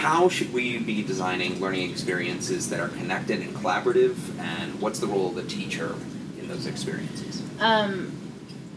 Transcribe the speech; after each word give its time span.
how 0.00 0.30
should 0.30 0.50
we 0.54 0.78
be 0.78 1.02
designing 1.02 1.60
learning 1.60 1.90
experiences 1.90 2.70
that 2.70 2.80
are 2.80 2.88
connected 2.88 3.40
and 3.40 3.54
collaborative, 3.54 4.16
and 4.38 4.80
what's 4.80 4.98
the 4.98 5.06
role 5.06 5.28
of 5.28 5.34
the 5.34 5.42
teacher 5.42 5.94
in 6.38 6.48
those 6.48 6.64
experiences? 6.64 7.42
Um, 7.60 8.10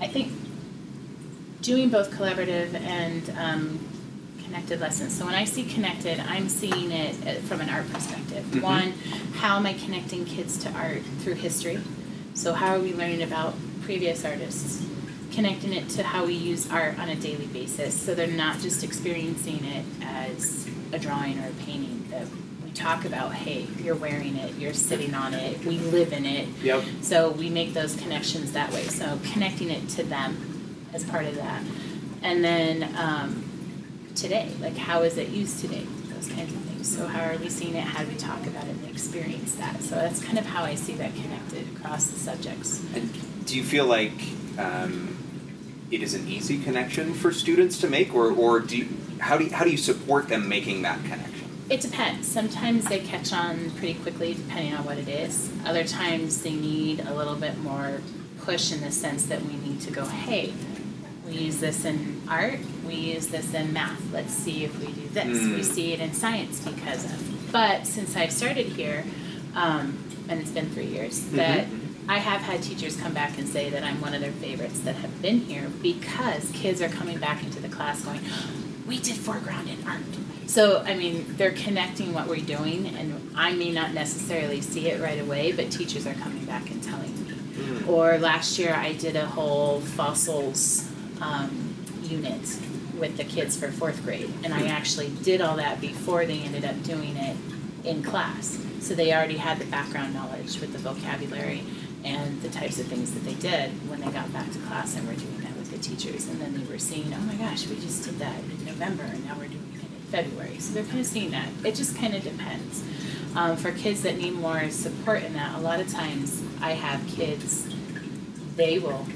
I 0.02 0.08
think 0.08 0.34
doing 1.62 1.90
both 1.90 2.12
collaborative 2.12 2.74
and 2.76 3.30
um, 3.38 3.80
connected 4.44 4.82
lessons. 4.82 5.18
So 5.18 5.26
when 5.26 5.34
I 5.34 5.46
see 5.46 5.64
connected, 5.64 6.20
I'm 6.20 6.50
seeing 6.50 6.92
it 6.92 7.16
uh, 7.26 7.40
from 7.48 7.62
an 7.62 7.70
art 7.70 7.90
perspective. 7.94 8.44
Mhm. 8.52 8.62
One, 8.62 8.92
how 9.36 9.56
am 9.56 9.66
I 9.66 9.74
connecting 9.76 10.26
kids 10.26 10.58
to 10.64 10.72
art 10.74 11.04
through 11.20 11.36
history? 11.36 11.80
So 12.34 12.54
how 12.54 12.76
are 12.76 12.80
we 12.80 12.94
learning 12.94 13.24
about 13.24 13.56
previous 13.84 14.26
artists? 14.26 14.84
Connecting 15.34 15.74
it 15.74 15.90
to 15.90 16.04
how 16.04 16.26
we 16.26 16.34
use 16.34 16.70
art 16.70 17.00
on 17.00 17.10
a 17.10 17.16
daily 17.16 17.48
basis, 17.48 18.00
so 18.00 18.14
they're 18.14 18.28
not 18.28 18.60
just 18.60 18.84
experiencing 18.84 19.66
it 19.66 19.84
as 20.04 20.70
a 20.92 21.00
drawing 21.00 21.40
or 21.44 21.48
a 21.48 21.64
painting. 21.66 22.06
That 22.12 22.28
we 22.64 22.70
talk 22.72 23.04
about, 23.06 23.34
hey, 23.34 23.66
you're 23.82 23.96
wearing 23.96 24.36
it, 24.38 24.54
you're 24.56 24.74
sitting 24.76 25.16
on 25.16 25.34
it, 25.34 25.66
we 25.66 25.80
live 25.80 26.14
in 26.14 26.28
it, 26.28 26.48
Yep. 26.62 26.84
so 27.02 27.32
we 27.32 27.50
make 27.50 27.74
those 27.74 27.96
connections 27.96 28.52
that 28.52 28.72
way. 28.72 28.84
So 28.84 29.20
connecting 29.32 29.72
it 29.72 29.90
to 29.90 30.04
them 30.04 30.76
as 30.94 31.04
part 31.04 31.26
of 31.26 31.34
that. 31.36 31.64
And 32.22 32.44
then 32.44 32.96
um, 32.96 33.44
today, 34.16 34.52
like 34.62 34.78
how 34.78 35.02
is 35.02 35.18
it 35.18 35.30
used 35.30 35.60
today? 35.62 35.86
Those 36.14 36.28
kinds 36.28 36.54
of 36.54 36.62
things. 36.62 36.96
So 36.96 37.08
how 37.08 37.24
are 37.28 37.38
we 37.38 37.50
seeing 37.50 37.74
it? 37.74 37.84
How 37.84 38.04
do 38.04 38.08
we 38.10 38.16
talk 38.18 38.46
about 38.46 38.66
it 38.66 38.76
and 38.76 38.88
experience 38.88 39.56
that? 39.56 39.82
So 39.82 39.96
that's 39.96 40.24
kind 40.24 40.38
of 40.38 40.46
how 40.46 40.64
I 40.64 40.76
see 40.76 40.94
that 40.94 41.16
connected 41.16 41.66
across 41.76 42.06
the 42.12 42.20
subjects. 42.20 42.84
And 42.94 43.12
do 43.48 43.58
you 43.58 43.64
feel 43.64 43.88
like 43.88 44.14
um, 44.60 45.18
it 45.94 46.02
is 46.02 46.14
an 46.16 46.28
easy 46.28 46.58
connection 46.58 47.14
for 47.14 47.32
students 47.32 47.78
to 47.82 47.88
make, 47.88 48.14
or, 48.16 48.32
or 48.32 48.60
do 48.60 48.78
you, 48.78 48.88
how 49.20 49.38
do 49.38 49.44
you, 49.46 49.52
how 49.52 49.64
do 49.64 49.70
you 49.70 49.78
support 49.78 50.28
them 50.28 50.50
making 50.50 50.82
that 50.82 51.00
connection? 51.04 51.48
It 51.70 51.82
depends. 51.82 52.28
Sometimes 52.28 52.86
they 52.86 53.00
catch 53.00 53.32
on 53.32 53.72
pretty 53.72 53.94
quickly 53.96 54.34
depending 54.34 54.74
on 54.74 54.84
what 54.86 54.98
it 54.98 55.08
is. 55.08 55.52
Other 55.66 55.84
times 55.84 56.42
they 56.42 56.54
need 56.54 57.02
a 57.02 57.14
little 57.14 57.36
bit 57.36 57.58
more 57.60 58.02
push 58.42 58.72
in 58.74 58.82
the 58.82 58.92
sense 58.92 59.28
that 59.28 59.42
we 59.44 59.54
need 59.56 59.80
to 59.82 59.92
go, 59.92 60.04
hey, 60.06 60.54
we 61.26 61.34
use 61.34 61.60
this 61.60 61.86
in 61.86 62.22
art, 62.28 62.60
we 62.86 62.96
use 62.96 63.28
this 63.28 63.54
in 63.54 63.72
math. 63.72 64.02
Let's 64.12 64.34
see 64.34 64.66
if 64.66 64.78
we 64.80 64.88
do 64.88 65.08
this. 65.10 65.26
We 65.26 65.62
Mm. 65.62 65.64
see 65.64 65.94
it 65.94 66.00
in 66.02 66.14
science 66.14 66.60
because 66.60 67.06
of. 67.06 67.52
But 67.52 67.86
since 67.88 68.18
I've 68.18 68.32
started 68.32 68.66
here, 68.66 69.06
um, 69.56 69.98
and 70.28 70.42
it's 70.42 70.50
been 70.52 70.70
three 70.72 70.88
years, 70.88 71.24
that 71.32 71.68
I 72.08 72.18
have 72.18 72.42
had 72.42 72.62
teachers 72.62 72.98
come 72.98 73.14
back 73.14 73.38
and 73.38 73.48
say 73.48 73.70
that 73.70 73.84
I'm 73.84 74.02
one 74.02 74.14
of 74.14 74.22
their 74.22 74.32
favorites 74.32 74.80
that 74.82 74.96
have 74.96 75.22
been 75.22 75.40
here 75.40 75.70
because 75.82 76.52
kids 76.52 76.82
are 76.82 76.90
coming 76.90 77.18
back 77.18 77.44
into 77.44 77.62
the 77.62 77.70
class 77.70 78.04
going, 78.04 78.22
we 78.86 79.00
did 79.00 79.16
foreground 79.16 79.70
in 79.70 79.88
art. 79.88 80.02
So, 80.46 80.84
I 80.86 80.96
mean, 80.96 81.26
they're 81.38 81.54
connecting 81.54 82.14
what 82.14 82.28
we're 82.28 82.46
doing, 82.46 82.88
and 82.88 83.32
I 83.36 83.54
may 83.54 83.72
not 83.72 83.94
necessarily 83.94 84.62
see 84.62 84.90
it 84.90 85.02
right 85.02 85.20
away, 85.20 85.52
but 85.54 85.72
teachers 85.72 86.06
are 86.06 86.14
coming 86.16 86.46
back 86.46 86.70
and 86.70 86.84
telling 86.84 87.12
me. 87.26 87.34
Mm. 87.34 87.88
Or 87.88 88.18
last 88.18 88.60
year, 88.60 88.74
I 88.74 88.94
did 88.94 89.16
a 89.16 89.26
whole 89.26 89.80
fossils 89.80 90.90
um, 91.22 91.76
unit 92.04 92.42
with 93.00 93.18
the 93.18 93.24
kids 93.24 93.58
for 93.58 93.72
fourth 93.72 94.04
grade, 94.04 94.32
and 94.44 94.54
I 94.54 94.68
actually 94.68 95.10
did 95.24 95.42
all 95.42 95.56
that 95.58 95.80
before 95.80 96.26
they 96.26 96.40
ended 96.40 96.66
up 96.66 96.82
doing 96.84 97.16
it 97.16 97.38
in 97.84 98.04
class. 98.04 98.60
So 98.80 98.94
they 98.94 99.14
already 99.14 99.38
had 99.38 99.60
the 99.60 99.66
background 99.66 100.14
knowledge 100.14 100.60
with 100.60 100.74
the 100.74 100.80
vocabulary 100.80 101.64
and 102.04 102.42
the 102.42 102.50
types 102.50 102.80
of 102.80 102.88
things 102.88 103.14
that 103.14 103.24
they 103.24 103.36
did 103.36 103.72
when 103.90 104.02
they 104.02 104.12
got 104.12 104.32
back 104.34 104.52
to 104.52 104.60
class 104.60 104.96
and 104.96 105.08
were 105.08 105.14
doing 105.14 105.38
that 105.40 105.56
with 105.56 105.72
the 105.72 105.78
teachers. 105.78 106.28
And 106.28 106.42
then 106.42 106.54
they 106.54 106.66
were 106.72 106.80
seeing, 106.80 107.14
oh 107.14 107.22
my 107.22 107.36
gosh, 107.36 107.68
we 107.68 107.76
just 107.76 108.04
did 108.04 108.20
that 108.20 108.38
in 108.40 108.66
November 108.66 109.04
and 109.04 109.26
now 109.26 109.36
we're 109.38 109.48
doing 109.48 109.74
it 109.76 109.82
in 109.82 110.12
February. 110.12 110.58
So 110.60 110.74
they're 110.74 110.84
kind 110.84 111.00
of 111.00 111.06
seeing 111.06 111.32
that. 111.32 111.48
It 111.64 111.76
just 111.76 111.98
kind 111.98 112.14
of 112.14 112.24
depends. 112.24 112.84
Um, 113.36 113.58
for 113.58 113.72
kids 113.72 114.04
that 114.04 114.18
need 114.18 114.34
more 114.34 114.70
support 114.70 115.24
in 115.24 115.34
that, 115.34 115.56
a 115.56 115.62
lot 115.62 115.80
of 115.80 115.88
times 115.88 116.44
I 116.62 116.72
have 116.72 117.08
kids, 117.08 117.74
they 118.56 118.80
will 118.80 119.08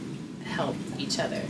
help 0.46 0.76
each 0.98 1.20
other. 1.20 1.42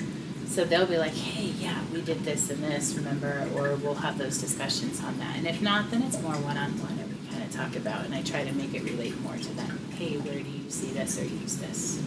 So 0.48 0.66
they'll 0.66 0.88
be 0.88 0.98
like, 0.98 1.14
hey, 1.14 1.54
yeah, 1.64 1.80
we 1.94 2.02
did 2.02 2.24
this 2.24 2.50
and 2.50 2.64
this, 2.64 2.96
remember? 2.96 3.48
Or 3.56 3.76
we'll 3.76 3.94
have 3.96 4.18
those 4.18 4.40
discussions 4.40 5.04
on 5.04 5.18
that. 5.20 5.38
And 5.38 5.46
if 5.46 5.62
not, 5.62 5.92
then 5.92 6.02
it's 6.02 6.20
more 6.22 6.34
one 6.34 6.58
on 6.58 6.72
one 6.80 6.98
and 6.98 7.10
we 7.10 7.30
kind 7.30 7.44
of 7.44 7.52
talk 7.68 7.76
about, 7.78 8.06
and 8.06 8.16
I 8.16 8.22
try 8.22 8.44
to 8.44 8.52
make 8.54 8.74
it 8.74 8.84
relate 8.84 9.20
more 9.22 9.36
to 9.36 9.50
them. 9.56 9.80
Hey, 9.98 10.18
where 10.18 10.34
do 10.40 10.50
you 10.50 10.70
see 10.70 10.88
this 10.92 11.20
or 11.20 11.26
use 11.26 11.58
this? 11.58 12.02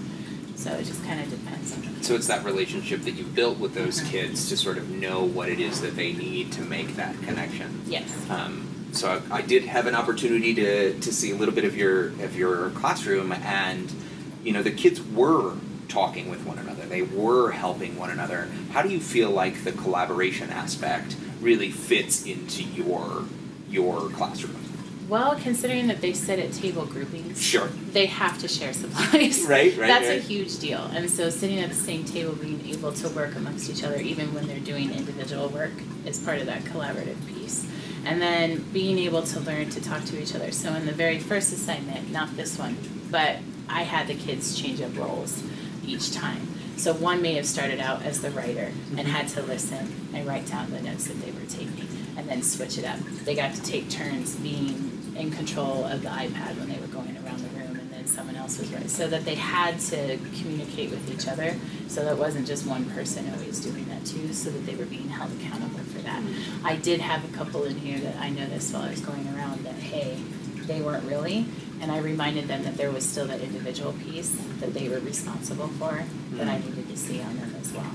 So 0.57 0.73
it 0.73 0.85
just 0.85 1.03
kind 1.05 1.21
of 1.21 1.31
depends 1.31 1.73
on 1.75 1.83
them. 1.83 2.03
So 2.03 2.15
it's 2.15 2.27
that 2.27 2.45
relationship 2.45 3.03
that 3.03 3.13
you've 3.13 3.35
built 3.35 3.59
with 3.59 3.75
those 3.75 4.01
Mhm. 4.01 4.07
kids 4.11 4.49
to 4.51 4.57
sort 4.57 4.77
of 4.79 4.91
know 4.91 5.25
what 5.25 5.49
it 5.49 5.59
is 5.59 5.81
that 5.81 5.97
they 5.97 6.13
need 6.13 6.53
to 6.53 6.63
make 6.63 6.97
that 6.97 7.21
connection. 7.23 7.81
Yes. 7.87 8.09
Um, 8.29 8.67
so 8.93 9.23
I, 9.31 9.37
I 9.39 9.43
did 9.43 9.65
have 9.65 9.87
an 9.87 9.95
opportunity 9.95 10.55
to, 10.55 10.99
to 10.99 11.13
see 11.13 11.31
a 11.31 11.35
little 11.37 11.55
bit 11.55 11.65
of 11.65 11.77
your 11.77 12.09
of 12.23 12.37
your 12.37 12.71
classroom, 12.71 13.33
and 13.33 13.91
you 14.45 14.53
know 14.53 14.63
the 14.63 14.71
kids 14.73 15.01
were 15.01 15.55
talking 15.89 16.29
with 16.31 16.45
one 16.45 16.59
another. 16.59 16.85
They 16.87 17.03
were 17.03 17.53
helping 17.53 17.97
one 17.99 18.11
another. 18.11 18.49
How 18.73 18.83
do 18.83 18.91
you 18.91 19.01
feel 19.01 19.31
like 19.31 19.65
the 19.65 19.73
collaboration 19.73 20.51
aspect 20.51 21.17
really 21.41 21.71
fits 21.71 22.25
into 22.27 22.63
your 22.65 23.25
your 23.71 24.11
classroom? 24.11 24.57
Well, 25.11 25.35
considering 25.35 25.89
that 25.89 26.01
they 26.01 26.13
sit 26.13 26.39
at 26.39 26.53
table 26.53 26.87
groupings, 26.87 27.43
Sure. 27.43 27.67
they 27.67 28.07
have 28.07 28.39
to 28.39 28.47
share 28.47 28.73
supplies. 28.73 29.45
Right, 29.51 29.77
right, 29.77 29.89
That's 29.89 30.09
a 30.09 30.21
huge 30.21 30.61
deal. 30.61 30.89
And 30.95 31.11
so 31.11 31.31
sitting 31.31 31.59
at 31.59 31.71
the 31.71 31.75
same 31.75 32.05
table, 32.05 32.35
being 32.35 32.65
able 32.69 32.93
to 32.93 33.09
work 33.09 33.35
amongst 33.35 33.69
each 33.69 33.83
other, 33.83 33.97
even 33.97 34.33
when 34.33 34.47
they're 34.47 34.61
doing 34.61 34.93
individual 34.93 35.49
work, 35.49 35.73
is 36.07 36.21
part 36.21 36.39
of 36.39 36.47
that 36.47 36.63
collaborative 36.63 37.17
piece. 37.27 37.67
And 38.05 38.23
then 38.23 38.63
being 38.73 38.99
able 38.99 39.23
to 39.25 39.41
learn 39.41 39.69
to 39.71 39.81
talk 39.81 40.05
to 40.05 40.23
each 40.23 40.33
other. 40.37 40.53
So 40.53 40.73
in 40.75 40.87
the 40.87 40.93
very 40.93 41.19
first 41.19 41.53
assignment, 41.53 42.13
not 42.13 42.37
this 42.37 42.57
one, 42.57 42.77
but 43.11 43.39
I 43.69 43.83
had 43.83 44.07
the 44.07 44.15
kids 44.15 44.57
change 44.57 44.81
up 44.81 44.97
roles 44.97 45.43
each 45.85 46.13
time. 46.13 46.47
So 46.77 46.95
one 46.95 47.21
may 47.21 47.35
have 47.35 47.47
started 47.47 47.81
out 47.81 48.03
as 48.05 48.23
the 48.23 48.31
writer 48.31 48.73
and 48.91 49.01
mm-hmm. 49.01 49.11
had 49.11 49.27
to 49.31 49.43
listen 49.43 50.11
and 50.15 50.25
write 50.25 50.47
down 50.47 50.71
the 50.71 50.81
notes 50.81 51.09
that 51.09 51.21
they 51.21 51.33
were 51.33 51.47
taking 51.49 51.89
and 52.17 52.29
then 52.29 52.43
switch 52.43 52.79
it 52.79 52.85
up. 52.85 53.01
They 53.25 53.35
got 53.35 53.55
to 53.55 53.63
take 53.63 53.91
turns 53.91 54.37
being 54.37 55.00
in 55.21 55.31
control 55.31 55.85
of 55.85 56.03
the 56.03 56.09
iPad 56.09 56.59
when 56.59 56.69
they 56.69 56.79
were 56.79 56.87
going 56.89 57.17
around 57.25 57.39
the 57.39 57.49
room 57.51 57.79
and 57.79 57.91
then 57.91 58.07
someone 58.07 58.37
else 58.37 58.59
was 58.59 58.73
right. 58.73 58.89
So 58.89 59.07
that 59.09 59.25
they 59.25 59.35
had 59.35 59.79
to 59.81 60.19
communicate 60.41 60.91
with 60.91 61.11
each 61.11 61.29
other 61.29 61.57
so 61.89 62.05
that 62.05 62.13
it 62.13 62.19
wasn't 62.19 62.47
just 62.47 62.67
one 62.67 62.85
person 62.91 63.31
always 63.35 63.61
doing 63.61 63.87
that 63.89 64.05
too, 64.07 64.33
so 64.33 64.51
that 64.51 64.67
they 64.67 64.75
were 64.75 64.87
being 64.87 65.09
held 65.09 65.33
accountable 65.33 65.81
for 65.81 65.99
that. 66.03 66.23
I 66.65 66.77
did 66.77 67.01
have 67.01 67.25
a 67.25 67.37
couple 67.37 67.65
in 67.65 67.77
here 67.77 67.99
that 68.01 68.17
I 68.17 68.31
noticed 68.31 68.73
while 68.73 68.83
I 68.83 68.91
was 68.91 69.01
going 69.01 69.27
around 69.35 69.65
that 69.65 69.75
hey, 69.75 70.17
they 70.67 70.81
weren't 70.81 71.05
really 71.05 71.47
and 71.81 71.91
I 71.91 71.99
reminded 71.99 72.47
them 72.47 72.63
that 72.65 72.77
there 72.77 72.91
was 72.91 73.09
still 73.09 73.27
that 73.27 73.41
individual 73.41 73.93
piece 73.95 74.31
that 74.61 74.75
they 74.75 74.89
were 74.89 75.01
responsible 75.01 75.69
for 75.69 76.05
that 76.33 76.47
I 76.47 76.57
mm-hmm. 76.57 76.69
needed 76.69 76.89
to 76.91 76.97
see 76.97 77.23
on 77.23 77.37
them 77.39 77.55
as 77.61 77.73
well. 77.73 77.91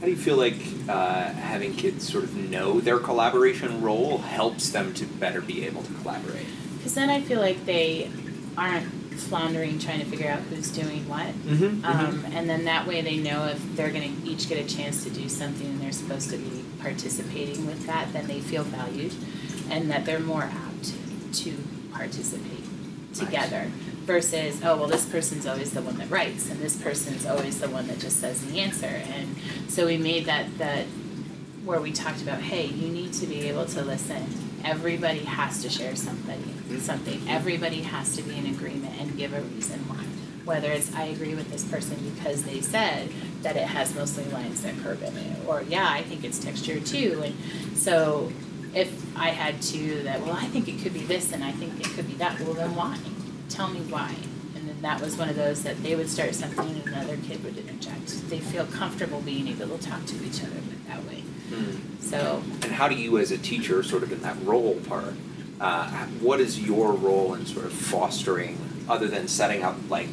How 0.00 0.06
do 0.06 0.12
you 0.12 0.16
feel 0.16 0.36
like 0.36 0.56
uh, 0.88 1.24
having 1.24 1.74
kids 1.74 2.10
sort 2.10 2.24
of 2.24 2.34
know 2.34 2.80
their 2.80 2.98
collaboration 2.98 3.82
role 3.82 4.16
helps 4.16 4.70
them 4.70 4.94
to 4.94 5.04
better 5.04 5.42
be 5.42 5.66
able 5.66 5.82
to 5.82 5.92
collaborate? 5.92 6.46
Because 6.78 6.94
then 6.94 7.10
I 7.10 7.20
feel 7.20 7.38
like 7.38 7.66
they 7.66 8.10
aren't 8.56 8.86
floundering 9.20 9.78
trying 9.78 10.00
to 10.00 10.06
figure 10.06 10.30
out 10.30 10.38
who's 10.38 10.70
doing 10.70 11.06
what. 11.06 11.26
Mm-hmm. 11.26 11.84
Um, 11.84 12.24
and 12.32 12.48
then 12.48 12.64
that 12.64 12.86
way 12.86 13.02
they 13.02 13.18
know 13.18 13.44
if 13.44 13.60
they're 13.76 13.90
going 13.90 14.22
to 14.22 14.26
each 14.26 14.48
get 14.48 14.58
a 14.58 14.74
chance 14.74 15.04
to 15.04 15.10
do 15.10 15.28
something 15.28 15.66
and 15.66 15.80
they're 15.82 15.92
supposed 15.92 16.30
to 16.30 16.38
be 16.38 16.64
participating 16.80 17.66
with 17.66 17.86
that, 17.86 18.10
then 18.14 18.26
they 18.26 18.40
feel 18.40 18.64
valued 18.64 19.12
and 19.68 19.90
that 19.90 20.06
they're 20.06 20.18
more 20.18 20.44
apt 20.44 20.94
to 21.34 21.54
participate 21.92 22.59
together 23.14 23.70
versus, 24.04 24.60
oh, 24.64 24.76
well, 24.76 24.88
this 24.88 25.06
person's 25.06 25.46
always 25.46 25.72
the 25.72 25.82
one 25.82 25.96
that 25.98 26.10
writes 26.10 26.50
and 26.50 26.60
this 26.60 26.80
person's 26.80 27.26
always 27.26 27.60
the 27.60 27.68
one 27.68 27.86
that 27.86 27.98
just 27.98 28.18
says 28.18 28.44
the 28.46 28.60
answer. 28.60 28.86
And 28.86 29.36
so 29.68 29.86
we 29.86 29.96
made 29.96 30.26
that, 30.26 30.58
that 30.58 30.86
where 31.64 31.80
we 31.80 31.92
talked 31.92 32.22
about, 32.22 32.40
hey, 32.40 32.66
you 32.66 32.88
need 32.88 33.12
to 33.14 33.26
be 33.26 33.48
able 33.48 33.66
to 33.66 33.82
listen. 33.82 34.26
Everybody 34.64 35.20
has 35.20 35.62
to 35.62 35.70
share 35.70 35.94
somebody, 35.96 36.42
something. 36.78 37.28
Everybody 37.28 37.82
has 37.82 38.16
to 38.16 38.22
be 38.22 38.36
in 38.36 38.46
agreement 38.46 39.00
and 39.00 39.16
give 39.16 39.32
a 39.32 39.40
reason 39.40 39.78
why. 39.88 40.04
Whether 40.44 40.72
it's 40.72 40.92
I 40.94 41.04
agree 41.04 41.34
with 41.34 41.50
this 41.50 41.64
person 41.64 41.96
because 42.14 42.44
they 42.44 42.60
said 42.60 43.10
that 43.42 43.56
it 43.56 43.66
has 43.66 43.94
mostly 43.94 44.24
lines 44.24 44.62
that 44.62 44.76
curve 44.78 45.02
in 45.02 45.16
it, 45.16 45.46
or 45.46 45.62
yeah, 45.62 45.86
I 45.88 46.02
think 46.02 46.24
it's 46.24 46.38
texture 46.38 46.80
too. 46.80 47.22
And 47.24 47.76
so 47.76 48.32
if 48.74 49.16
I 49.16 49.30
had 49.30 49.60
to 49.62 50.02
that, 50.04 50.20
well, 50.22 50.36
I 50.36 50.46
think 50.46 50.68
it 50.68 50.80
could 50.82 50.94
be 50.94 51.00
this 51.00 51.32
and 51.32 51.42
I 51.42 51.52
think 51.52 51.80
it 51.80 51.86
could 51.94 52.06
be 52.06 52.14
that. 52.14 52.40
Well, 52.40 52.54
then 52.54 52.74
why? 52.74 52.98
Tell 53.48 53.68
me 53.68 53.80
why. 53.80 54.14
And 54.54 54.68
then 54.68 54.80
that 54.82 55.00
was 55.00 55.16
one 55.16 55.28
of 55.28 55.36
those 55.36 55.62
that 55.64 55.82
they 55.82 55.96
would 55.96 56.08
start 56.08 56.34
something 56.34 56.68
and 56.68 56.86
another 56.88 57.16
kid 57.16 57.42
would 57.44 57.56
interject. 57.58 58.28
They 58.30 58.38
feel 58.40 58.66
comfortable 58.66 59.20
being 59.20 59.48
able 59.48 59.76
to 59.76 59.78
talk 59.78 60.04
to 60.06 60.24
each 60.24 60.42
other 60.42 60.60
that 60.88 61.04
way. 61.04 61.22
So 62.00 62.42
And 62.62 62.72
how 62.72 62.88
do 62.88 62.94
you, 62.94 63.18
as 63.18 63.32
a 63.32 63.38
teacher, 63.38 63.82
sort 63.82 64.02
of 64.02 64.12
in 64.12 64.20
that 64.22 64.36
role 64.44 64.76
part, 64.88 65.14
uh, 65.60 65.88
what 66.20 66.40
is 66.40 66.60
your 66.60 66.92
role 66.92 67.34
in 67.34 67.44
sort 67.46 67.66
of 67.66 67.72
fostering, 67.72 68.56
other 68.88 69.08
than 69.08 69.26
setting 69.28 69.62
up 69.62 69.76
like 69.88 70.08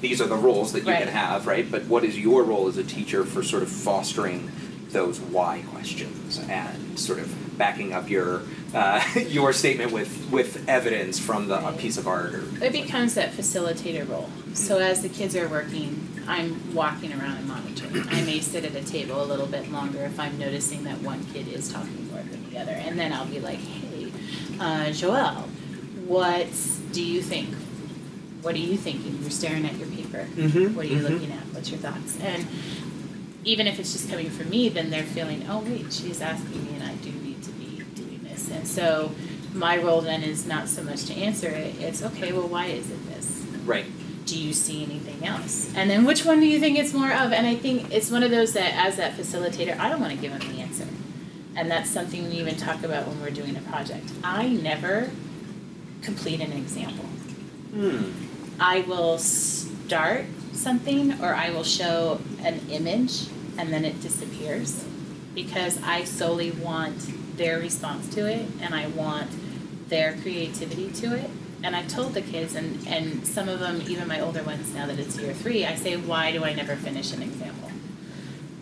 these 0.00 0.20
are 0.20 0.26
the 0.26 0.36
roles 0.36 0.72
that 0.72 0.84
you 0.84 0.90
Right. 0.90 0.98
can 1.04 1.08
have, 1.08 1.46
right? 1.46 1.68
But 1.70 1.86
what 1.86 2.04
is 2.04 2.18
your 2.18 2.42
role 2.44 2.68
as 2.68 2.76
a 2.76 2.84
teacher 2.84 3.24
for 3.24 3.42
sort 3.42 3.62
of 3.62 3.70
fostering 3.70 4.50
those 4.94 5.20
why 5.20 5.62
questions 5.72 6.38
and 6.48 6.98
sort 6.98 7.18
of 7.18 7.58
backing 7.58 7.92
up 7.92 8.08
your 8.08 8.42
uh, 8.72 9.04
your 9.28 9.52
statement 9.52 9.92
with 9.92 10.30
with 10.30 10.66
evidence 10.68 11.18
from 11.18 11.48
the 11.48 11.68
a 11.68 11.72
piece 11.72 11.98
of 11.98 12.06
art 12.08 12.32
or 12.34 12.44
It 12.64 12.72
becomes 12.72 13.14
that 13.16 13.32
facilitator 13.32 14.08
role. 14.08 14.30
So 14.54 14.78
as 14.78 15.02
the 15.02 15.08
kids 15.10 15.36
are 15.36 15.48
working, 15.48 16.08
I'm 16.26 16.74
walking 16.74 17.12
around 17.12 17.36
and 17.36 17.48
monitoring. 17.48 18.08
I 18.08 18.22
may 18.22 18.40
sit 18.40 18.64
at 18.64 18.74
a 18.74 18.82
table 18.84 19.22
a 19.22 19.26
little 19.26 19.46
bit 19.46 19.70
longer 19.70 20.00
if 20.04 20.18
I'm 20.18 20.38
noticing 20.38 20.84
that 20.84 21.02
one 21.02 21.24
kid 21.34 21.48
is 21.48 21.70
talking 21.72 22.08
more 22.10 22.22
than 22.22 22.50
the 22.50 22.58
other. 22.58 22.72
And 22.72 22.98
then 22.98 23.12
I'll 23.12 23.26
be 23.26 23.40
like, 23.40 23.58
hey, 23.58 24.06
uh, 24.60 24.86
Joelle, 24.90 25.42
what 26.06 26.46
do 26.92 27.02
you 27.04 27.20
think? 27.20 27.52
What 28.42 28.54
are 28.54 28.58
you 28.58 28.76
thinking? 28.76 29.18
You're 29.22 29.30
staring 29.30 29.64
at 29.66 29.76
your 29.76 29.88
paper. 29.88 30.26
Mhm, 30.36 30.74
What 30.74 30.84
are 30.86 30.88
you 30.88 30.98
mhm. 30.98 31.10
looking 31.10 31.32
at? 31.32 31.42
What's 31.52 31.70
your 31.70 31.80
thoughts? 31.80 32.18
And 32.20 32.46
even 33.44 33.66
if 33.66 33.78
it's 33.78 33.92
just 33.92 34.08
coming 34.10 34.30
from 34.30 34.50
me, 34.50 34.68
then 34.68 34.90
they're 34.90 35.02
feeling, 35.02 35.46
oh 35.48 35.60
wait, 35.60 35.92
she's 35.92 36.20
asking 36.20 36.64
me, 36.64 36.74
and 36.74 36.82
I 36.82 36.94
do 36.96 37.10
need 37.10 37.42
to 37.42 37.50
be 37.52 37.82
doing 37.94 38.20
this. 38.24 38.50
And 38.50 38.66
so 38.66 39.12
my 39.52 39.76
role 39.78 40.00
then 40.00 40.22
is 40.22 40.46
not 40.46 40.68
so 40.68 40.82
much 40.82 41.04
to 41.06 41.14
answer 41.14 41.48
it. 41.48 41.80
It's 41.80 42.02
okay. 42.02 42.32
Well, 42.32 42.48
why 42.48 42.66
is 42.66 42.90
it 42.90 43.08
this? 43.08 43.34
right. 43.64 43.86
Do 44.26 44.38
you 44.38 44.52
see 44.54 44.82
anything 44.82 45.26
else? 45.26 45.72
And 45.74 45.90
then 45.90 46.04
which 46.04 46.24
one 46.24 46.40
do 46.40 46.46
you 46.46 46.58
think 46.58 46.78
it's 46.78 46.94
more 46.94 47.12
of? 47.12 47.32
And 47.32 47.46
I 47.46 47.56
think 47.56 47.92
it's 47.92 48.10
one 48.10 48.22
of 48.22 48.30
those 48.30 48.54
that, 48.54 48.74
as 48.74 48.96
that 48.96 49.16
facilitator, 49.16 49.78
I 49.78 49.88
don't 49.88 50.00
want 50.00 50.12
to 50.12 50.18
give 50.18 50.32
them 50.32 50.54
the 50.54 50.62
answer. 50.62 50.86
And 51.56 51.70
that's 51.70 51.90
something 51.90 52.24
we 52.24 52.36
even 52.36 52.56
talk 52.56 52.82
about 52.82 53.06
when 53.06 53.20
we're 53.20 53.30
doing 53.30 53.56
a 53.56 53.60
project. 53.60 54.10
I 54.22 54.48
never 54.48 55.10
complete 56.02 56.40
an 56.40 56.52
example. 56.52 57.04
Hmm. 57.04 58.12
I 58.58 58.80
will 58.82 59.18
start 59.18 60.24
something 60.54 61.20
or 61.22 61.34
I 61.34 61.50
will 61.50 61.64
show 61.64 62.20
an 62.42 62.60
image 62.70 63.26
and 63.58 63.72
then 63.72 63.84
it 63.84 64.00
disappears 64.00 64.84
because 65.34 65.82
I 65.82 66.04
solely 66.04 66.50
want 66.50 67.36
their 67.36 67.58
response 67.58 68.08
to 68.14 68.26
it 68.26 68.46
and 68.60 68.74
I 68.74 68.86
want 68.88 69.30
their 69.88 70.16
creativity 70.22 70.90
to 70.92 71.14
it. 71.14 71.30
And 71.62 71.74
I 71.74 71.82
told 71.82 72.12
the 72.12 72.20
kids, 72.20 72.54
and, 72.54 72.86
and 72.86 73.26
some 73.26 73.48
of 73.48 73.58
them, 73.58 73.82
even 73.88 74.06
my 74.06 74.20
older 74.20 74.42
ones 74.42 74.74
now 74.74 74.86
that 74.86 74.98
it's 74.98 75.16
year 75.18 75.32
three, 75.32 75.64
I 75.64 75.76
say, 75.76 75.96
why 75.96 76.30
do 76.30 76.44
I 76.44 76.52
never 76.52 76.76
finish 76.76 77.12
an 77.14 77.22
example? 77.22 77.70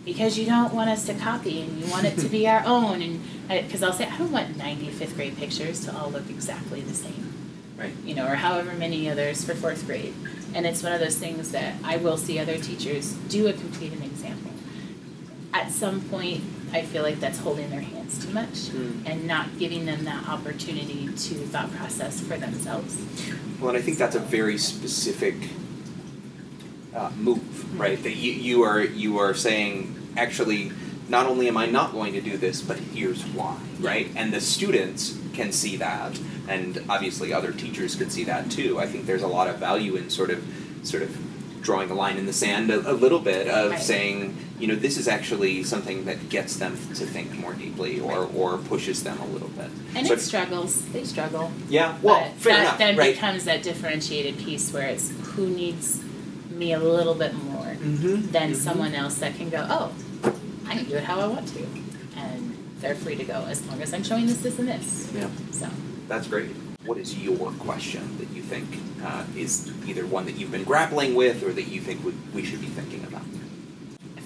Because 0.05 0.39
you 0.39 0.47
don't 0.47 0.73
want 0.73 0.89
us 0.89 1.07
to 1.07 1.15
copy 1.15 1.63
and 1.63 1.81
you 1.81 1.91
want 1.91 2.07
it 2.07 2.17
to 2.19 2.29
be 2.29 2.49
our 2.49 2.63
own. 2.67 3.03
And 3.03 3.21
because 3.49 3.83
I'll 3.83 3.93
say, 3.93 4.07
I 4.07 4.17
don't 4.19 4.31
want 4.31 4.57
90 4.57 4.89
fifth 4.91 5.17
grade 5.17 5.37
pictures 5.37 5.85
to 5.85 5.97
all 5.97 6.11
look 6.11 6.31
exactly 6.31 6.81
the 6.81 6.95
same 6.95 7.33
Right. 7.77 7.95
you 8.05 8.15
know, 8.15 8.27
or 8.29 8.37
however 8.37 8.73
many 8.75 9.11
others 9.11 9.45
for 9.45 9.55
fourth 9.55 9.87
grade. 9.87 10.15
And 10.55 10.67
it's 10.67 10.83
one 10.83 10.93
of 10.93 11.01
those 11.01 11.17
things 11.17 11.53
that 11.53 11.75
I 11.83 11.97
will 11.97 12.17
see 12.17 12.39
other 12.39 12.59
teachers 12.59 13.13
do 13.29 13.47
a 13.49 13.53
complete 13.53 13.93
an 13.93 14.03
example. 14.03 14.51
At 15.55 15.71
some 15.71 16.01
point, 16.03 16.43
I 16.73 16.83
feel 16.83 17.03
like 17.03 17.21
that's 17.21 17.39
holding 17.39 17.71
their 17.71 17.81
hands 17.81 18.25
too 18.25 18.33
much 18.33 18.49
Mm. 18.71 19.03
and 19.07 19.27
not 19.27 19.59
giving 19.59 19.85
them 19.87 20.05
that 20.05 20.27
opportunity 20.29 21.07
to 21.07 21.35
thought 21.47 21.71
process 21.75 22.21
for 22.21 22.37
themselves. 22.37 22.97
Well, 23.61 23.71
and 23.71 23.79
I 23.79 23.83
think 23.83 23.99
that's 23.99 24.17
a 24.17 24.21
very 24.21 24.59
specific 24.59 25.35
uh, 26.95 27.11
move, 27.19 27.79
right? 27.79 28.03
That 28.03 28.17
you, 28.17 28.33
you 28.33 28.63
are 28.63 28.81
you 28.81 29.19
are 29.19 29.35
saying 29.35 29.95
actually, 30.17 30.73
not 31.09 31.27
only 31.27 31.49
am 31.49 31.57
I 31.57 31.67
not 31.67 31.93
going 31.93 32.13
to 32.15 32.21
do 32.21 32.37
this, 32.37 32.63
but 32.63 32.79
here's 32.79 33.25
why, 33.27 33.59
right? 33.81 34.11
And 34.17 34.33
the 34.33 34.41
students 34.41 35.19
can 35.33 35.53
see 35.53 35.77
that, 35.77 36.19
and 36.49 36.83
obviously 36.89 37.33
other 37.33 37.53
teachers 37.53 37.95
can 37.97 38.11
see 38.11 38.25
that 38.25 38.51
too. 38.51 38.79
I 38.79 38.87
think 38.87 39.07
there's 39.07 39.23
a 39.23 39.29
lot 39.29 39.49
of 39.49 39.57
value 39.59 39.97
in 39.97 40.11
sort 40.11 40.31
of 40.31 40.45
sort 40.83 41.03
of 41.03 41.17
drawing 41.63 41.91
a 41.91 41.95
line 41.95 42.17
in 42.17 42.27
the 42.27 42.33
sand 42.33 42.71
a, 42.71 42.91
a 42.91 42.93
little 42.93 43.21
bit 43.21 43.47
of 43.47 43.71
Right. 43.71 43.81
saying, 43.81 44.37
you 44.59 44.67
know, 44.67 44.75
this 44.75 44.99
is 44.99 45.07
actually 45.07 45.63
something 45.63 46.07
that 46.07 46.29
gets 46.29 46.57
them 46.57 46.73
to 46.95 47.07
think 47.07 47.33
more 47.39 47.53
deeply 47.55 48.01
or 48.01 48.29
or 48.35 48.59
pushes 48.59 49.05
them 49.05 49.19
a 49.21 49.27
little 49.27 49.49
bit. 49.49 49.71
And 49.95 50.07
So- 50.07 50.15
it 50.15 50.21
struggles, 50.21 50.83
they 50.93 51.05
struggle. 51.05 51.53
yeah, 51.69 51.97
well, 52.03 52.21
but 52.33 52.41
fair 52.43 52.55
that 52.55 52.61
enough, 52.63 52.79
then 52.79 52.97
right? 52.97 53.15
becomes 53.15 53.45
that 53.45 53.63
differentiated 53.63 54.39
piece 54.39 54.73
where 54.73 54.89
it's 54.89 55.13
who 55.37 55.47
needs 55.49 56.01
me 56.51 56.73
a 56.73 56.81
little 56.81 57.15
bit 57.15 57.33
more 57.35 57.77
mm-hmm. 57.81 58.31
than 58.33 58.55
someone 58.55 58.95
else 58.95 59.19
that 59.19 59.37
can 59.37 59.49
go, 59.49 59.65
oh, 59.71 59.93
I 60.73 60.77
can 60.77 60.89
do 60.89 60.97
it 60.97 61.05
how 61.05 61.21
I 61.21 61.27
want 61.27 61.47
to. 61.49 61.67
And 62.17 62.57
they're 62.81 62.95
free 62.95 63.17
to 63.17 63.25
go 63.25 63.45
as 63.49 63.65
long 63.67 63.83
as 63.83 63.93
I'm 63.93 64.03
showing 64.03 64.27
this, 64.27 64.39
this, 64.39 64.59
and 64.59 64.69
this. 64.69 65.13
Yeah. 65.15 65.29
So, 65.51 65.69
That's 66.09 66.27
great. 66.27 66.51
What 66.85 66.99
is 66.99 67.17
your 67.19 67.53
question 67.53 68.19
that 68.19 68.29
you 68.31 68.43
think 68.43 68.67
uh, 69.05 69.25
is 69.37 69.71
either 69.87 70.05
one 70.07 70.25
that 70.27 70.37
you've 70.37 70.51
been 70.51 70.65
grappling 70.65 71.15
with 71.15 71.43
or 71.45 71.53
that 71.53 71.69
you 71.69 71.81
think 71.81 72.05
would, 72.05 72.35
we 72.35 72.45
should 72.45 72.61
be 72.61 72.69
thinking 72.69 73.05
about? 73.05 73.23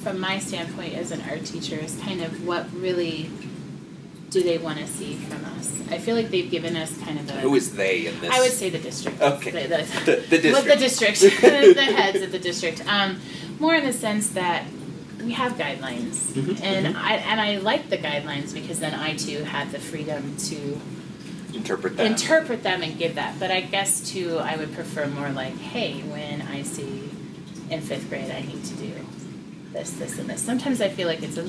from 0.06 0.20
my 0.20 0.38
standpoint 0.38 0.94
as 0.94 1.10
an 1.10 1.20
art 1.28 1.44
teacher, 1.44 1.74
is 1.74 1.98
kind 2.00 2.20
of 2.22 2.46
what 2.46 2.72
really 2.72 3.28
do 4.30 4.40
they 4.40 4.56
want 4.56 4.78
to 4.78 4.86
see 4.86 5.16
from 5.16 5.44
us? 5.58 5.72
I 5.90 5.98
feel 5.98 6.14
like 6.14 6.30
they've 6.30 6.48
given 6.48 6.76
us 6.76 6.96
kind 6.98 7.18
of 7.18 7.28
a. 7.28 7.32
Who 7.40 7.56
is 7.56 7.74
they 7.74 8.06
in 8.06 8.20
this? 8.20 8.30
I 8.32 8.38
would 8.38 8.52
say 8.52 8.70
the 8.70 8.78
district. 8.78 9.20
Okay. 9.20 9.50
The, 9.50 9.68
the, 9.68 10.16
The- 10.30 10.36
the 10.38 10.52
With 10.52 10.64
the 10.66 10.76
district. 10.76 11.18
district, 11.20 11.40
the 11.76 11.82
heads 11.82 12.22
of 12.22 12.30
the 12.30 12.38
district. 12.38 12.86
Um, 12.86 13.18
more 13.58 13.74
in 13.74 13.84
the 13.84 13.92
sense 13.92 14.28
that 14.30 14.62
we 15.26 15.32
have 15.32 15.52
guidelines, 15.54 16.14
Mhm, 16.34 16.60
and 16.62 16.86
mhm. 16.94 16.96
I 16.96 17.16
and 17.16 17.40
I 17.40 17.58
like 17.58 17.90
the 17.90 17.98
guidelines 17.98 18.54
because 18.54 18.78
then 18.78 18.94
I 18.94 19.14
too 19.16 19.42
have 19.44 19.72
the 19.72 19.78
freedom 19.80 20.36
to 20.50 20.80
interpret 21.52 21.96
that. 21.96 22.06
interpret 22.06 22.62
them 22.62 22.82
and 22.82 22.96
give 22.96 23.16
that. 23.16 23.38
But 23.40 23.50
I 23.50 23.60
guess 23.62 24.08
too, 24.08 24.38
I 24.38 24.56
would 24.56 24.72
prefer 24.72 25.06
more 25.08 25.30
like, 25.30 25.58
hey, 25.58 26.00
when 26.02 26.42
I 26.42 26.62
see 26.62 27.10
in 27.70 27.80
fifth 27.80 28.08
grade, 28.08 28.30
I 28.30 28.42
need 28.42 28.64
to 28.64 28.74
do 28.74 28.92
this, 29.72 29.90
this, 29.92 30.18
and 30.18 30.30
this. 30.30 30.40
Sometimes 30.40 30.80
I 30.80 30.88
feel 30.90 31.08
like 31.08 31.22
it's 31.22 31.36
a 31.38 31.46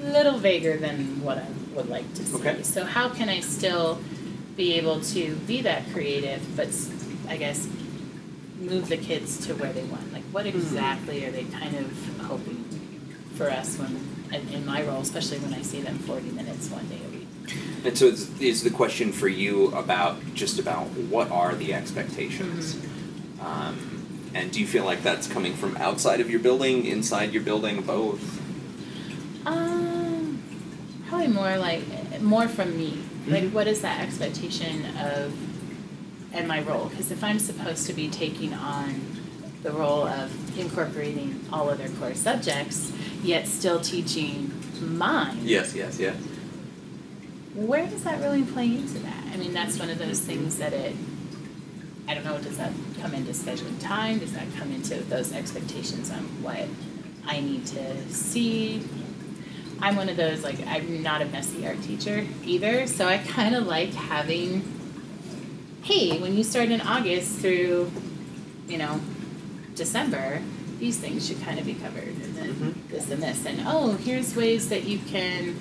little 0.00 0.38
vaguer 0.38 0.78
than 0.78 1.22
what 1.22 1.36
I 1.38 1.46
would 1.74 1.88
like 1.90 2.12
to 2.14 2.24
see. 2.24 2.36
Okay. 2.36 2.62
So 2.62 2.84
how 2.84 3.10
can 3.10 3.28
I 3.28 3.40
still 3.40 4.00
be 4.56 4.74
able 4.74 5.00
to 5.00 5.34
be 5.46 5.60
that 5.62 5.82
creative, 5.92 6.40
but 6.56 6.68
I 7.28 7.36
guess 7.36 7.68
move 8.58 8.88
the 8.88 8.96
kids 8.96 9.46
to 9.46 9.54
where 9.54 9.72
they 9.72 9.84
want? 9.84 10.12
Like, 10.14 10.24
what 10.32 10.46
exactly 10.46 11.24
are 11.26 11.30
they 11.30 11.44
kind 11.44 11.76
of 11.76 11.90
hoping 12.22 12.64
for 13.34 13.50
us 13.50 13.76
when, 13.78 13.98
in, 14.52 14.64
my 14.66 14.82
role, 14.82 15.00
especially 15.00 15.38
when 15.38 15.54
I 15.54 15.62
see 15.62 15.80
them 15.80 15.98
forty 15.98 16.30
minutes 16.30 16.68
one 16.70 16.86
day 16.88 17.00
a 17.06 17.10
week? 17.10 17.28
And 17.84 17.96
so 17.98 18.06
is, 18.06 18.40
is 18.40 18.62
the 18.62 18.70
question 18.70 19.12
for 19.12 19.28
you 19.28 19.74
about 19.74 20.34
just 20.34 20.58
about 20.58 20.86
what 20.88 21.30
are 21.30 21.54
the 21.54 21.74
expectations? 21.74 22.74
Mm-hmm. 22.74 23.46
Um, 23.46 24.30
and 24.34 24.50
do 24.50 24.60
you 24.60 24.66
feel 24.66 24.84
like 24.84 25.02
that's 25.02 25.26
coming 25.26 25.54
from 25.54 25.76
outside 25.76 26.20
of 26.20 26.30
your 26.30 26.40
building, 26.40 26.86
inside 26.86 27.32
your 27.32 27.42
building, 27.42 27.82
both? 27.82 28.40
Um, 29.46 30.42
probably 31.08 31.28
more 31.28 31.56
like 31.58 32.20
more 32.20 32.48
from 32.48 32.76
me. 32.76 32.98
Like, 33.26 33.44
Mhm. 33.44 33.52
what 33.52 33.66
is 33.66 33.82
that 33.82 34.00
expectation 34.00 34.86
of 34.96 35.34
and 36.32 36.48
my 36.48 36.62
role? 36.62 36.86
Because 36.86 37.10
if 37.10 37.22
I'm 37.22 37.38
supposed 37.38 37.86
to 37.88 37.92
be 37.92 38.08
taking 38.08 38.54
on 38.54 39.00
the 39.62 39.70
role 39.70 40.06
of 40.06 40.58
incorporating 40.58 41.44
all 41.52 41.68
other 41.68 41.88
core 42.00 42.14
subjects, 42.14 42.90
yet 43.22 43.46
still 43.46 43.80
teaching 43.80 44.52
mind. 44.80 45.42
Yes, 45.42 45.74
yes, 45.74 45.98
yes. 45.98 46.16
where 47.54 47.86
does 47.86 48.02
that 48.04 48.20
really 48.20 48.42
play 48.42 48.66
into 48.66 48.98
that? 49.00 49.24
I 49.32 49.36
mean, 49.36 49.52
that's 49.52 49.78
one 49.78 49.90
of 49.90 49.98
those 49.98 50.20
things 50.20 50.58
that 50.58 50.72
it. 50.72 50.94
I 52.08 52.14
don't 52.14 52.24
know. 52.24 52.38
Does 52.38 52.58
that 52.58 52.72
come 53.00 53.14
into 53.14 53.32
scheduling 53.32 53.80
time? 53.80 54.18
Does 54.18 54.32
that 54.32 54.46
come 54.58 54.72
into 54.72 54.96
those 55.04 55.32
expectations 55.32 56.10
on 56.10 56.20
what 56.42 56.66
I 57.24 57.40
need 57.40 57.64
to 57.66 58.08
see? 58.10 58.82
I'm 59.80 59.96
one 59.96 60.08
of 60.08 60.16
those 60.16 60.42
like 60.42 60.64
I'm 60.66 61.02
not 61.02 61.22
a 61.22 61.26
messy 61.26 61.66
art 61.66 61.80
teacher 61.82 62.26
either, 62.44 62.86
so 62.86 63.06
I 63.08 63.18
kind 63.18 63.54
of 63.54 63.66
like 63.66 63.92
having. 63.94 64.78
Hey, 65.82 66.20
when 66.20 66.36
you 66.36 66.44
start 66.44 66.70
in 66.70 66.80
August 66.80 67.38
through, 67.40 67.90
you 68.68 68.78
know, 68.78 69.00
December, 69.74 70.40
these 70.82 70.98
things 70.98 71.24
should 71.28 71.40
kind 71.44 71.60
of 71.60 71.64
be 71.64 71.74
covered, 71.74 72.02
and 72.08 72.34
then 72.34 72.54
Mhm. 72.56 72.74
this 72.90 73.08
and 73.08 73.22
this, 73.22 73.46
and 73.46 73.60
oh, 73.68 73.92
here's 74.04 74.34
ways 74.34 74.68
that 74.70 74.82
you 74.82 74.98
can 75.08 75.54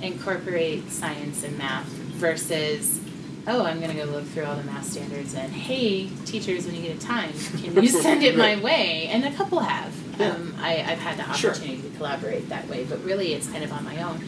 incorporate 0.00 0.88
science 0.92 1.42
and 1.42 1.58
math 1.58 1.86
versus 2.22 3.00
oh 3.48 3.64
i'm 3.64 3.80
going 3.80 3.90
to 3.90 3.96
go 3.96 4.08
look 4.12 4.24
through 4.28 4.44
all 4.44 4.54
the 4.54 4.62
math 4.62 4.84
standards 4.88 5.34
and 5.34 5.52
hey 5.52 6.08
teachers 6.24 6.64
when 6.66 6.74
you 6.76 6.82
get 6.82 6.96
a 6.96 7.00
time 7.00 7.32
can 7.60 7.82
you 7.82 7.88
send 8.06 8.22
it 8.22 8.36
my 8.36 8.54
way 8.60 9.08
and 9.10 9.24
a 9.24 9.32
couple 9.32 9.58
have 9.58 9.92
Yeah. 10.20 10.28
um, 10.34 10.54
I, 10.60 10.76
i've 10.86 11.00
had 11.00 11.16
the 11.18 11.24
Sure. 11.34 11.50
opportunity 11.50 11.82
to 11.82 11.88
collaborate 11.96 12.48
that 12.48 12.68
way 12.68 12.84
but 12.84 13.02
really 13.04 13.34
it's 13.34 13.48
kind 13.48 13.64
of 13.64 13.72
on 13.72 13.84
my 13.84 14.00
own 14.02 14.20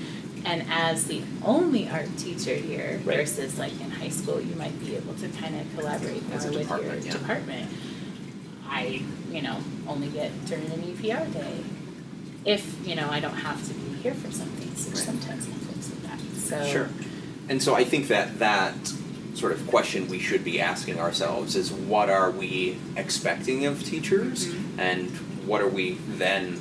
and 0.44 0.64
as 0.68 1.04
the 1.04 1.22
only 1.44 1.88
art 1.88 2.08
teacher 2.18 2.54
here 2.56 3.00
Right. 3.04 3.18
versus 3.18 3.56
like 3.56 3.78
in 3.80 3.90
high 3.92 4.08
school 4.08 4.40
you 4.40 4.56
might 4.56 4.76
be 4.80 4.96
able 4.96 5.14
to 5.14 5.28
kind 5.28 5.54
of 5.60 5.66
collaborate 5.76 6.28
more 6.28 6.38
with 6.48 6.68
your 6.68 6.94
yeah. 6.96 7.12
department 7.12 7.70
i 8.70 9.02
you 9.30 9.42
know 9.42 9.58
only 9.86 10.08
get 10.08 10.30
during 10.46 10.64
an 10.66 10.80
epr 10.82 11.32
day 11.32 11.56
if 12.46 12.86
you 12.86 12.94
know 12.94 13.06
I 13.10 13.20
don't 13.20 13.34
have 13.34 13.66
to 13.68 13.74
be 13.74 13.96
here 14.02 14.14
for 14.14 14.30
some 14.32 14.48
things, 14.48 14.86
which 14.86 14.94
Right. 14.96 15.04
sometimes 15.04 15.44
conflicts 15.44 15.90
with 15.90 16.02
that. 16.04 16.18
So 16.64 16.64
Sure. 16.72 16.88
And 17.50 17.62
so 17.62 17.74
I 17.74 17.84
think 17.84 18.08
that 18.08 18.38
that 18.38 18.74
sort 19.34 19.52
of 19.52 19.66
question 19.66 20.08
we 20.08 20.18
should 20.20 20.42
be 20.42 20.58
asking 20.58 20.98
ourselves 20.98 21.54
is 21.54 21.70
what 21.70 22.08
are 22.08 22.30
we 22.30 22.78
expecting 22.96 23.66
of 23.66 23.84
teachers 23.84 24.46
Mhm. 24.46 24.78
and 24.78 25.10
what 25.44 25.60
are 25.60 25.68
we 25.68 25.98
then 26.08 26.58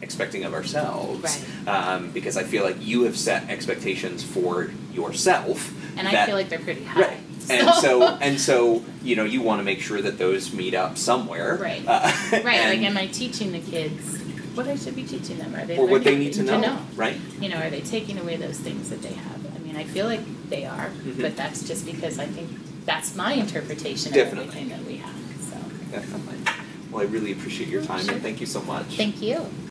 expecting 0.00 0.44
of 0.44 0.54
ourselves. 0.54 1.44
Right. 1.66 1.68
Um, 1.68 2.10
because 2.12 2.38
I 2.38 2.44
feel 2.44 2.64
like 2.64 2.76
you 2.80 3.02
have 3.02 3.16
set 3.18 3.50
expectations 3.50 4.22
for 4.22 4.70
yourself. 4.94 5.70
And 5.98 6.08
I 6.08 6.12
that- 6.12 6.26
feel 6.26 6.36
like 6.36 6.48
they're 6.48 6.58
pretty 6.60 6.84
high. 6.84 7.00
Right. 7.02 7.18
And 7.50 7.74
so 7.76 8.02
and 8.06 8.40
so 8.40 8.82
you 9.02 9.16
know 9.16 9.24
you 9.24 9.42
want 9.42 9.60
to 9.60 9.64
make 9.64 9.80
sure 9.80 10.00
that 10.02 10.18
those 10.18 10.52
meet 10.52 10.74
up 10.74 10.98
somewhere. 10.98 11.56
Right. 11.56 11.82
Uh, 11.86 12.10
Right, 12.32 12.44
like 12.68 12.80
am 12.80 12.96
I 12.96 13.06
teaching 13.06 13.52
the 13.52 13.60
kids 13.60 14.18
what 14.54 14.66
I 14.66 14.76
should 14.76 14.96
be 14.96 15.04
teaching 15.04 15.38
them? 15.38 15.54
Are 15.54 15.64
they 15.64 15.78
or 15.78 15.86
what 15.86 16.04
they 16.04 16.16
need 16.16 16.32
to 16.34 16.42
know, 16.42 16.78
right? 16.96 17.16
You 17.40 17.48
know, 17.48 17.56
are 17.56 17.70
they 17.70 17.80
taking 17.80 18.18
away 18.18 18.36
those 18.36 18.58
things 18.58 18.90
that 18.90 19.02
they 19.02 19.12
have? 19.12 19.40
I 19.54 19.58
mean, 19.60 19.76
I 19.76 19.84
feel 19.84 20.06
like 20.06 20.20
they 20.50 20.64
are, 20.66 20.90
Mhm. 21.04 21.20
but 21.22 21.36
that's 21.36 21.66
just 21.66 21.86
because 21.86 22.18
I 22.18 22.26
think 22.26 22.48
that's 22.84 23.14
my 23.14 23.34
interpretation 23.34 24.08
of 24.08 24.14
Definitely. 24.14 24.48
everything 24.48 24.68
that 24.70 24.84
we 24.84 24.96
have, 24.96 25.14
so. 25.40 25.56
Definitely. 25.92 26.38
Well, 26.90 27.02
I 27.02 27.06
really 27.06 27.32
appreciate 27.32 27.68
your 27.68 27.82
time 27.82 28.04
sure. 28.04 28.14
and 28.14 28.22
thank 28.22 28.40
you 28.40 28.46
so 28.46 28.62
much. 28.62 28.86
Thank 28.96 29.22
you. 29.22 29.46